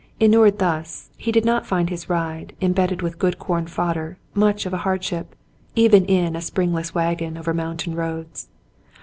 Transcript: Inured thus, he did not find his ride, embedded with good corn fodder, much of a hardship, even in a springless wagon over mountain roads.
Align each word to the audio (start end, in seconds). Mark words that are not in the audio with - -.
Inured 0.19 0.57
thus, 0.57 1.11
he 1.15 1.31
did 1.31 1.45
not 1.45 1.67
find 1.67 1.91
his 1.91 2.09
ride, 2.09 2.55
embedded 2.59 3.03
with 3.03 3.19
good 3.19 3.37
corn 3.37 3.67
fodder, 3.67 4.17
much 4.33 4.65
of 4.65 4.73
a 4.73 4.77
hardship, 4.77 5.35
even 5.75 6.05
in 6.05 6.35
a 6.35 6.41
springless 6.41 6.95
wagon 6.95 7.37
over 7.37 7.53
mountain 7.53 7.93
roads. 7.93 8.47